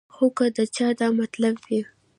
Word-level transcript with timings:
خو 0.13 0.25
کۀ 0.37 0.45
د 0.57 0.59
چا 0.75 0.87
دا 0.99 1.07
مطلب 1.19 1.55
وي 1.67 1.81